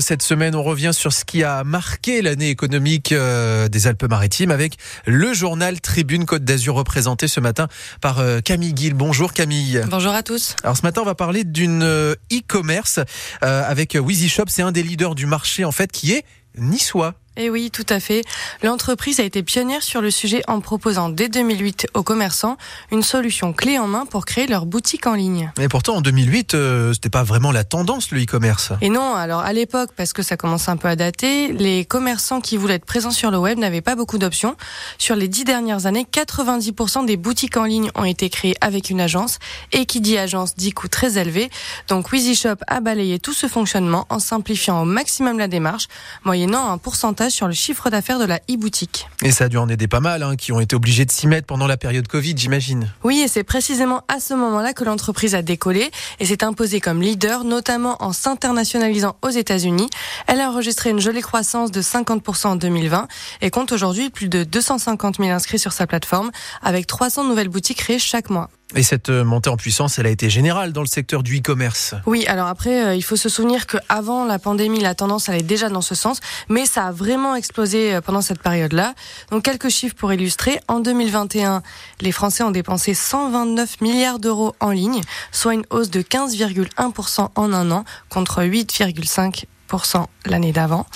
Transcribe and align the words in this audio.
Cette 0.00 0.22
semaine, 0.22 0.56
on 0.56 0.64
revient 0.64 0.90
sur 0.92 1.12
ce 1.12 1.24
qui 1.24 1.44
a 1.44 1.62
marqué 1.62 2.20
l'année 2.20 2.50
économique 2.50 3.12
euh, 3.12 3.68
des 3.68 3.86
Alpes-Maritimes 3.86 4.50
avec 4.50 4.76
le 5.06 5.32
journal 5.32 5.80
Tribune 5.80 6.26
Côte 6.26 6.42
d'Azur 6.42 6.74
représenté 6.74 7.28
ce 7.28 7.38
matin 7.38 7.68
par 8.00 8.18
euh, 8.18 8.40
Camille 8.40 8.74
Guil. 8.74 8.94
Bonjour 8.94 9.32
Camille. 9.32 9.80
Bonjour 9.88 10.12
à 10.12 10.24
tous. 10.24 10.56
Alors 10.64 10.76
ce 10.76 10.82
matin, 10.82 11.02
on 11.02 11.04
va 11.04 11.14
parler 11.14 11.44
d'une 11.44 11.84
euh, 11.84 12.16
e-commerce 12.32 12.98
avec 13.40 13.94
Wheezy 13.94 14.28
Shop. 14.28 14.46
C'est 14.48 14.62
un 14.62 14.72
des 14.72 14.82
leaders 14.82 15.14
du 15.14 15.26
marché 15.26 15.64
en 15.64 15.70
fait 15.70 15.92
qui 15.92 16.10
est 16.10 16.24
niçois. 16.58 17.14
Eh 17.36 17.50
oui, 17.50 17.72
tout 17.72 17.86
à 17.88 17.98
fait. 17.98 18.22
L'entreprise 18.62 19.18
a 19.18 19.24
été 19.24 19.42
pionnière 19.42 19.82
sur 19.82 20.00
le 20.00 20.12
sujet 20.12 20.42
en 20.46 20.60
proposant 20.60 21.08
dès 21.08 21.28
2008 21.28 21.88
aux 21.94 22.04
commerçants 22.04 22.56
une 22.92 23.02
solution 23.02 23.52
clé 23.52 23.76
en 23.76 23.88
main 23.88 24.06
pour 24.06 24.24
créer 24.24 24.46
leur 24.46 24.66
boutique 24.66 25.08
en 25.08 25.14
ligne. 25.14 25.50
Et 25.58 25.66
pourtant, 25.66 25.96
en 25.96 26.00
2008, 26.00 26.54
euh, 26.54 26.92
c'était 26.92 27.10
pas 27.10 27.24
vraiment 27.24 27.50
la 27.50 27.64
tendance 27.64 28.12
le 28.12 28.22
e-commerce. 28.22 28.70
Et 28.80 28.88
non, 28.88 29.16
alors 29.16 29.40
à 29.40 29.52
l'époque, 29.52 29.90
parce 29.96 30.12
que 30.12 30.22
ça 30.22 30.36
commence 30.36 30.68
un 30.68 30.76
peu 30.76 30.86
à 30.86 30.94
dater, 30.94 31.52
les 31.52 31.84
commerçants 31.84 32.40
qui 32.40 32.56
voulaient 32.56 32.74
être 32.74 32.84
présents 32.84 33.10
sur 33.10 33.32
le 33.32 33.38
web 33.38 33.58
n'avaient 33.58 33.80
pas 33.80 33.96
beaucoup 33.96 34.18
d'options. 34.18 34.56
Sur 34.98 35.16
les 35.16 35.26
dix 35.26 35.42
dernières 35.42 35.86
années, 35.86 36.06
90% 36.10 37.04
des 37.04 37.16
boutiques 37.16 37.56
en 37.56 37.64
ligne 37.64 37.90
ont 37.96 38.04
été 38.04 38.30
créées 38.30 38.54
avec 38.60 38.90
une 38.90 39.00
agence. 39.00 39.40
Et 39.72 39.86
qui 39.86 40.00
dit 40.00 40.18
agence 40.18 40.54
dit 40.54 40.70
coût 40.70 40.86
très 40.86 41.18
élevé. 41.18 41.50
Donc 41.88 42.12
Wheezy 42.12 42.36
Shop 42.36 42.58
a 42.68 42.78
balayé 42.78 43.18
tout 43.18 43.34
ce 43.34 43.48
fonctionnement 43.48 44.06
en 44.08 44.20
simplifiant 44.20 44.82
au 44.82 44.84
maximum 44.84 45.36
la 45.36 45.48
démarche, 45.48 45.88
moyennant 46.24 46.70
un 46.70 46.78
pourcentage 46.78 47.23
sur 47.30 47.46
le 47.46 47.52
chiffre 47.52 47.90
d'affaires 47.90 48.18
de 48.18 48.24
la 48.24 48.36
e-boutique. 48.50 49.08
Et 49.22 49.30
ça 49.30 49.44
a 49.44 49.48
dû 49.48 49.56
en 49.56 49.68
aider 49.68 49.88
pas 49.88 50.00
mal, 50.00 50.22
hein, 50.22 50.36
qui 50.36 50.52
ont 50.52 50.60
été 50.60 50.76
obligés 50.76 51.04
de 51.04 51.10
s'y 51.10 51.26
mettre 51.26 51.46
pendant 51.46 51.66
la 51.66 51.76
période 51.76 52.06
Covid, 52.08 52.34
j'imagine. 52.36 52.90
Oui, 53.02 53.20
et 53.24 53.28
c'est 53.28 53.44
précisément 53.44 54.02
à 54.08 54.20
ce 54.20 54.34
moment-là 54.34 54.72
que 54.72 54.84
l'entreprise 54.84 55.34
a 55.34 55.42
décollé 55.42 55.90
et 56.20 56.26
s'est 56.26 56.44
imposée 56.44 56.80
comme 56.80 57.00
leader, 57.00 57.44
notamment 57.44 58.02
en 58.02 58.12
s'internationalisant 58.12 59.16
aux 59.22 59.30
États-Unis. 59.30 59.88
Elle 60.26 60.40
a 60.40 60.50
enregistré 60.50 60.90
une 60.90 61.00
jolie 61.00 61.22
croissance 61.22 61.70
de 61.70 61.82
50% 61.82 62.46
en 62.46 62.56
2020 62.56 63.08
et 63.40 63.50
compte 63.50 63.72
aujourd'hui 63.72 64.10
plus 64.10 64.28
de 64.28 64.44
250 64.44 65.16
000 65.18 65.30
inscrits 65.30 65.58
sur 65.58 65.72
sa 65.72 65.86
plateforme, 65.86 66.30
avec 66.62 66.86
300 66.86 67.24
nouvelles 67.24 67.48
boutiques 67.48 67.78
créées 67.78 67.98
chaque 67.98 68.30
mois. 68.30 68.50
Et 68.76 68.82
cette 68.82 69.10
euh, 69.10 69.24
montée 69.24 69.50
en 69.50 69.56
puissance, 69.56 69.98
elle 69.98 70.06
a 70.06 70.10
été 70.10 70.30
générale 70.30 70.72
dans 70.72 70.80
le 70.80 70.86
secteur 70.86 71.22
du 71.22 71.38
e-commerce. 71.38 71.94
Oui, 72.06 72.26
alors 72.26 72.48
après, 72.48 72.84
euh, 72.84 72.94
il 72.94 73.02
faut 73.02 73.14
se 73.14 73.28
souvenir 73.28 73.66
qu'avant 73.66 74.24
la 74.24 74.38
pandémie, 74.38 74.80
la 74.80 74.94
tendance 74.94 75.28
allait 75.28 75.42
déjà 75.42 75.68
dans 75.68 75.82
ce 75.82 75.94
sens, 75.94 76.20
mais 76.48 76.66
ça 76.66 76.86
a 76.86 76.90
vraiment 76.90 77.36
explosé 77.36 77.94
euh, 77.94 78.00
pendant 78.00 78.22
cette 78.22 78.40
période-là. 78.40 78.94
Donc 79.30 79.44
quelques 79.44 79.68
chiffres 79.68 79.94
pour 79.94 80.12
illustrer. 80.12 80.60
En 80.66 80.80
2021, 80.80 81.62
les 82.00 82.12
Français 82.12 82.42
ont 82.42 82.50
dépensé 82.50 82.94
129 82.94 83.80
milliards 83.80 84.18
d'euros 84.18 84.56
en 84.60 84.70
ligne, 84.70 85.02
soit 85.30 85.54
une 85.54 85.64
hausse 85.70 85.90
de 85.90 86.00
15,1% 86.00 87.28
en 87.34 87.52
un 87.52 87.70
an, 87.70 87.84
contre 88.08 88.42
8,5 88.42 89.44
l'année 90.26 90.52
d'avant. 90.52 90.86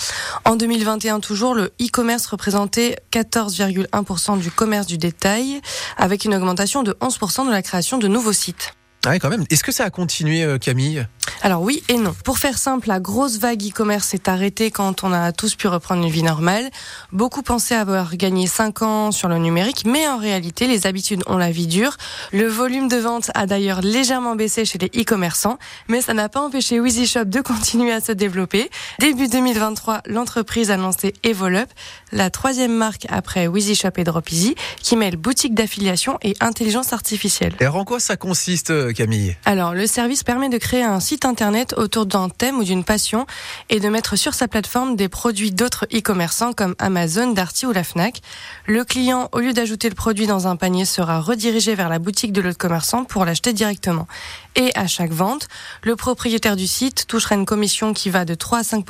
En 0.45 0.55
2021 0.55 1.19
toujours, 1.19 1.55
le 1.55 1.71
e-commerce 1.81 2.25
représentait 2.27 2.97
14,1% 3.11 4.39
du 4.39 4.51
commerce 4.51 4.87
du 4.87 4.97
détail, 4.97 5.61
avec 5.97 6.25
une 6.25 6.35
augmentation 6.35 6.83
de 6.83 6.93
11% 7.01 7.45
de 7.45 7.51
la 7.51 7.61
création 7.61 7.97
de 7.97 8.07
nouveaux 8.07 8.33
sites. 8.33 8.73
Ah 9.05 9.17
quand 9.17 9.29
même. 9.29 9.45
Est-ce 9.49 9.63
que 9.63 9.71
ça 9.71 9.85
a 9.85 9.89
continué, 9.89 10.43
euh, 10.43 10.57
Camille? 10.57 11.05
Alors 11.41 11.61
oui 11.61 11.83
et 11.87 11.97
non. 11.97 12.13
Pour 12.25 12.37
faire 12.37 12.57
simple, 12.57 12.89
la 12.89 12.99
grosse 12.99 13.37
vague 13.37 13.63
e-commerce 13.63 14.07
s'est 14.07 14.29
arrêtée 14.29 14.71
quand 14.71 15.03
on 15.03 15.13
a 15.13 15.31
tous 15.31 15.55
pu 15.55 15.67
reprendre 15.67 16.03
une 16.03 16.11
vie 16.11 16.23
normale. 16.23 16.69
Beaucoup 17.13 17.43
pensaient 17.43 17.75
avoir 17.75 18.17
gagné 18.17 18.45
5 18.45 18.81
ans 18.81 19.11
sur 19.11 19.29
le 19.29 19.37
numérique, 19.37 19.85
mais 19.85 20.05
en 20.07 20.17
réalité, 20.17 20.67
les 20.67 20.85
habitudes 20.85 21.23
ont 21.27 21.37
la 21.37 21.51
vie 21.51 21.67
dure. 21.67 21.95
Le 22.33 22.47
volume 22.47 22.89
de 22.89 22.97
vente 22.97 23.31
a 23.35 23.45
d'ailleurs 23.45 23.81
légèrement 23.81 24.35
baissé 24.35 24.65
chez 24.65 24.77
les 24.79 24.87
e-commerçants, 25.01 25.57
mais 25.87 26.01
ça 26.01 26.13
n'a 26.13 26.27
pas 26.27 26.41
empêché 26.41 26.81
Wheezy 26.81 27.07
Shop 27.07 27.25
de 27.25 27.39
continuer 27.39 27.93
à 27.93 28.01
se 28.01 28.11
développer. 28.11 28.69
Début 28.99 29.29
2023, 29.29 30.01
l'entreprise 30.07 30.71
a 30.71 30.77
lancé 30.77 31.13
Evolup, 31.23 31.69
la 32.11 32.29
troisième 32.29 32.73
marque 32.73 33.05
après 33.09 33.47
Wheezy 33.47 33.75
Shop 33.75 33.91
et 33.95 34.03
Dropeasy, 34.03 34.55
qui 34.81 34.97
mêle 34.97 35.15
boutique 35.15 35.53
d'affiliation 35.53 36.17
et 36.21 36.35
intelligence 36.41 36.91
artificielle. 36.91 37.53
Et 37.61 37.67
en 37.67 37.85
quoi 37.85 38.01
ça 38.01 38.17
consiste, 38.17 38.71
euh, 38.71 38.91
Camille? 38.91 39.37
Alors, 39.45 39.73
le 39.73 39.87
service 39.87 40.23
permet 40.23 40.49
de 40.49 40.57
créer 40.57 40.83
un 40.83 40.99
site 40.99 41.25
internet 41.29 41.73
autour 41.77 42.05
d'un 42.05 42.27
thème 42.27 42.57
ou 42.57 42.63
d'une 42.63 42.83
passion 42.83 43.25
et 43.69 43.79
de 43.79 43.87
mettre 43.87 44.15
sur 44.15 44.33
sa 44.33 44.47
plateforme 44.47 44.95
des 44.95 45.07
produits 45.07 45.51
d'autres 45.51 45.85
e-commerçants 45.93 46.53
comme 46.53 46.75
Amazon, 46.79 47.31
Darty 47.31 47.67
ou 47.67 47.71
la 47.71 47.83
Fnac. 47.83 48.21
Le 48.65 48.83
client, 48.83 49.29
au 49.31 49.39
lieu 49.39 49.53
d'ajouter 49.53 49.87
le 49.87 49.95
produit 49.95 50.27
dans 50.27 50.47
un 50.47 50.55
panier, 50.55 50.85
sera 50.85 51.21
redirigé 51.21 51.75
vers 51.75 51.87
la 51.87 51.99
boutique 51.99 52.33
de 52.33 52.41
l'autre 52.41 52.57
commerçant 52.57 53.05
pour 53.05 53.23
l'acheter 53.25 53.53
directement. 53.53 54.07
Et 54.55 54.71
à 54.75 54.87
chaque 54.87 55.11
vente, 55.11 55.47
le 55.83 55.95
propriétaire 55.95 56.55
du 56.55 56.67
site 56.67 57.05
touchera 57.07 57.35
une 57.35 57.45
commission 57.45 57.93
qui 57.93 58.09
va 58.09 58.25
de 58.25 58.33
3 58.33 58.59
à 58.59 58.63
5 58.63 58.85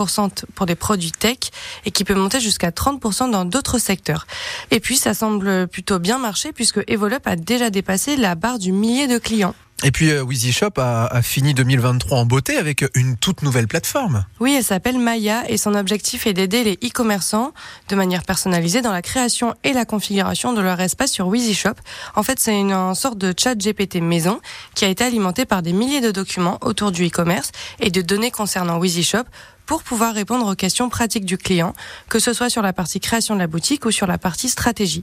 pour 0.55 0.65
des 0.65 0.75
produits 0.75 1.11
tech 1.11 1.37
et 1.85 1.91
qui 1.91 2.03
peut 2.03 2.15
monter 2.15 2.39
jusqu'à 2.39 2.71
30 2.71 3.29
dans 3.29 3.45
d'autres 3.45 3.77
secteurs. 3.77 4.25
Et 4.71 4.79
puis, 4.79 4.97
ça 4.97 5.13
semble 5.13 5.67
plutôt 5.67 5.99
bien 5.99 6.17
marcher 6.17 6.53
puisque 6.53 6.79
Evolup 6.87 7.27
a 7.27 7.35
déjà 7.35 7.69
dépassé 7.69 8.15
la 8.15 8.35
barre 8.35 8.59
du 8.59 8.71
millier 8.71 9.07
de 9.07 9.17
clients. 9.17 9.55
Et 9.83 9.91
puis 9.91 10.11
euh, 10.11 10.25
Shop 10.51 10.71
a, 10.77 11.05
a, 11.05 11.21
fini 11.21 11.53
2023 11.53 12.17
en 12.17 12.25
beauté 12.25 12.57
avec 12.57 12.83
une 12.95 13.15
toute 13.15 13.43
nouvelle 13.43 13.67
plateforme. 13.67 14.25
Oui, 14.39 14.55
elle 14.57 14.63
s'appelle 14.63 14.99
Maya 14.99 15.49
et 15.49 15.57
son 15.57 15.73
objectif 15.73 16.27
est 16.27 16.33
d'aider 16.33 16.63
les 16.63 16.73
e-commerçants 16.73 17.53
de 17.87 17.95
manière 17.95 18.23
personnalisée 18.23 18.81
dans 18.81 18.91
la 18.91 19.01
création 19.01 19.53
et 19.63 19.73
la 19.73 19.85
configuration 19.85 20.53
de 20.53 20.61
leur 20.61 20.79
espace 20.81 21.11
sur 21.11 21.27
Wheezy 21.27 21.53
Shop. 21.53 21.75
En 22.15 22.23
fait, 22.23 22.39
c'est 22.39 22.59
une, 22.59 22.93
sorte 22.95 23.17
de 23.17 23.33
chat 23.37 23.55
GPT 23.55 23.95
maison 23.95 24.39
qui 24.75 24.85
a 24.85 24.89
été 24.89 25.03
alimenté 25.03 25.45
par 25.45 25.61
des 25.61 25.73
milliers 25.73 26.01
de 26.01 26.11
documents 26.11 26.57
autour 26.61 26.91
du 26.91 27.07
e-commerce 27.07 27.51
et 27.79 27.89
de 27.89 28.01
données 28.01 28.31
concernant 28.31 28.77
Wheezy 28.79 29.03
Shop 29.03 29.23
pour 29.69 29.83
pouvoir 29.83 30.15
répondre 30.15 30.51
aux 30.51 30.55
questions 30.55 30.89
pratiques 30.89 31.25
du 31.25 31.37
client, 31.37 31.75
que 32.07 32.17
ce 32.17 32.33
soit 32.33 32.49
sur 32.49 32.63
la 32.63 32.73
partie 32.73 32.99
création 32.99 33.35
de 33.35 33.39
la 33.39 33.45
boutique 33.45 33.85
ou 33.85 33.91
sur 33.91 34.07
la 34.07 34.17
partie 34.17 34.49
stratégie. 34.49 35.01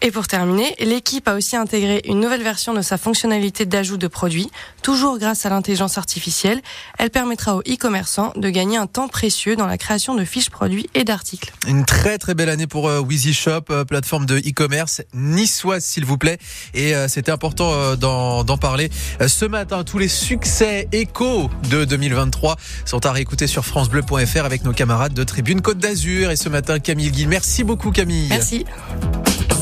Et 0.00 0.10
pour 0.10 0.26
terminer, 0.26 0.74
l'équipe 0.80 1.28
a 1.28 1.34
aussi 1.34 1.54
intégré 1.54 2.00
une 2.06 2.20
nouvelle 2.20 2.42
version 2.42 2.72
de 2.72 2.80
sa 2.80 2.96
fonctionnalité 2.96 3.66
d'ajout 3.66 3.98
de 3.98 4.06
produits, 4.06 4.50
toujours 4.80 5.18
grâce 5.18 5.44
à 5.44 5.50
l'intelligence 5.50 5.98
artificielle. 5.98 6.62
Elle 6.98 7.10
permettra 7.10 7.56
aux 7.56 7.60
e-commerçants 7.60 8.32
de 8.36 8.48
gagner 8.48 8.78
un 8.78 8.86
temps 8.86 9.08
précieux 9.08 9.54
dans 9.54 9.66
la 9.66 9.76
création 9.76 10.14
de 10.14 10.24
fiches 10.24 10.48
produits 10.48 10.88
et 10.94 11.04
d'articles. 11.04 11.52
Une 11.68 11.84
très 11.84 12.16
très 12.16 12.32
belle 12.32 12.48
année 12.48 12.66
pour 12.66 12.88
euh, 12.88 13.00
Wheezy 13.00 13.34
Shop, 13.34 13.64
euh, 13.68 13.84
plateforme 13.84 14.24
de 14.24 14.38
e-commerce 14.38 15.02
niçoise 15.12 15.84
s'il 15.84 16.06
vous 16.06 16.16
plaît. 16.16 16.38
Et 16.72 16.94
euh, 16.94 17.06
c'était 17.06 17.32
important 17.32 17.94
d'en 17.96 18.56
parler. 18.56 18.88
Ce 19.26 19.44
matin, 19.44 19.84
tous 19.84 19.98
les 19.98 20.08
succès 20.08 20.88
échos 20.92 21.50
de 21.68 21.84
2023 21.84 22.56
sont 22.86 23.04
à 23.04 23.12
réécouter 23.12 23.46
sur 23.46 23.66
France 23.66 23.90
Bleu 23.90 24.04
avec 24.44 24.64
nos 24.64 24.72
camarades 24.72 25.14
de 25.14 25.24
Tribune 25.24 25.60
Côte 25.60 25.78
d'Azur. 25.78 26.30
Et 26.30 26.36
ce 26.36 26.48
matin, 26.48 26.78
Camille 26.78 27.10
Guy. 27.10 27.26
Merci 27.26 27.64
beaucoup, 27.64 27.90
Camille. 27.90 28.28
Merci. 28.28 28.64